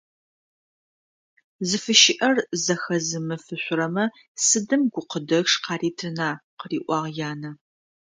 [1.67, 4.05] «Зыфыщыӏэр зэхэзымыфышъурэмэ
[4.45, 7.51] сыдым гукъыдэчъ къаритына?»,- къыриӏуагъ янэ.